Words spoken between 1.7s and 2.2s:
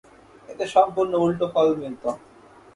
মিলতো।